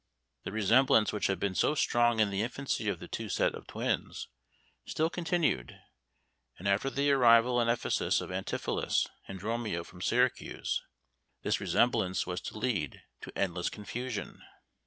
The 0.45 0.51
resemblance 0.51 1.13
which 1.13 1.27
had 1.27 1.39
been 1.39 1.53
so 1.53 1.75
strong 1.75 2.19
in 2.19 2.31
the 2.31 2.41
infancy 2.41 2.89
of 2.89 2.97
the 2.97 3.07
two 3.07 3.29
sets 3.29 3.55
of 3.55 3.67
twins 3.67 4.29
still 4.83 5.11
continued, 5.11 5.79
and 6.57 6.67
after 6.67 6.89
the 6.89 7.11
arrival 7.11 7.61
in 7.61 7.69
Ephesus 7.69 8.19
of 8.19 8.31
Antipholus 8.31 9.05
and 9.27 9.37
Dromio 9.39 9.83
from 9.83 10.01
Syracuse 10.01 10.81
this 11.43 11.59
resemblance 11.59 12.25
was 12.25 12.41
to 12.41 12.57
lead 12.57 13.03
to 13.21 13.31
endless 13.37 13.69
confusion. 13.69 14.41